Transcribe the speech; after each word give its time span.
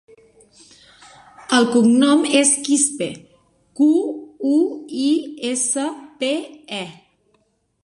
El 1.57 1.67
cognom 1.73 2.23
és 2.39 2.53
Quispe: 2.69 3.11
cu, 3.81 3.91
u, 4.55 4.57
i, 5.05 5.13
essa, 5.53 5.87
pe, 6.25 6.35
e. 6.83 6.85